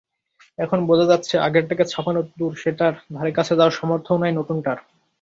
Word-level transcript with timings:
এখন 0.59 0.79
বোঝা 0.89 1.05
যাচ্ছে 1.11 1.35
আগেরটাকে 1.39 1.83
ছাপানো 1.85 2.21
তো 2.23 2.31
দূর, 2.39 2.51
সেটার 2.61 2.93
ধারে 3.15 3.29
যাওয়ার 3.51 3.77
সামর্থ্যও 3.79 4.21
নাই 4.21 4.31
নতুনটার। 4.39 4.77